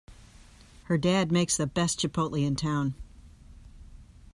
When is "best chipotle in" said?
1.67-2.55